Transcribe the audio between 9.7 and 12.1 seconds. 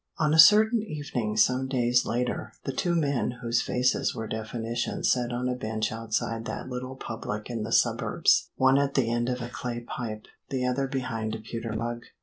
pipe, the other behind a pewter mug.